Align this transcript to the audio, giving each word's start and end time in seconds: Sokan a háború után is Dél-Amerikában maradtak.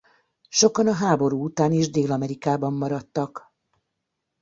Sokan 0.49 0.87
a 0.87 0.93
háború 0.93 1.43
után 1.43 1.71
is 1.71 1.89
Dél-Amerikában 1.89 2.73
maradtak. 2.73 3.53